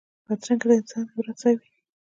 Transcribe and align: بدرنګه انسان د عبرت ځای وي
بدرنګه 0.27 0.71
انسان 0.77 1.03
د 1.07 1.09
عبرت 1.11 1.37
ځای 1.41 1.53
وي 1.59 1.69